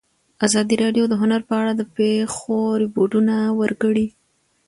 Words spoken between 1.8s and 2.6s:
پېښو